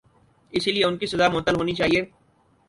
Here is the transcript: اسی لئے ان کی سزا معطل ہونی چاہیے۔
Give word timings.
اسی 0.53 0.71
لئے 0.71 0.83
ان 0.85 0.97
کی 0.97 1.05
سزا 1.05 1.27
معطل 1.33 1.55
ہونی 1.55 1.73
چاہیے۔ 1.79 2.01